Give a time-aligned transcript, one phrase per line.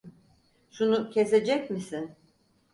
[0.71, 2.11] Şunu kesecek misin?